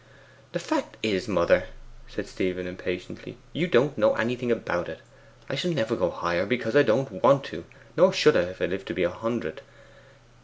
'The 0.53 0.57
fact 0.59 0.97
is, 1.03 1.27
mother,' 1.27 1.65
said 2.07 2.25
Stephen 2.27 2.65
impatiently, 2.65 3.37
'you 3.53 3.67
don't 3.67 3.99
know 3.99 4.15
anything 4.15 4.51
about 4.51 4.89
it. 4.89 4.97
I 5.47 5.53
shall 5.53 5.69
never 5.69 5.95
go 5.95 6.09
higher, 6.09 6.47
because 6.47 6.75
I 6.75 6.81
don't 6.81 7.21
want 7.23 7.43
to, 7.53 7.65
nor 7.95 8.11
should 8.11 8.35
I 8.35 8.41
if 8.45 8.63
I 8.63 8.65
lived 8.65 8.87
to 8.87 8.95
be 8.95 9.03
a 9.03 9.11
hundred. 9.11 9.61